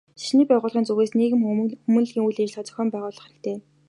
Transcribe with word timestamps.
Шашны 0.21 0.43
байгууллагын 0.49 0.87
зүгээс 0.87 1.11
нийгэм 1.17 1.41
хүмүүнлэгийн 1.43 2.25
үйл 2.25 2.41
ажиллагаа 2.41 2.67
зохион 2.67 2.93
явуулах 2.97 3.25
хэрэгтэй. 3.25 3.57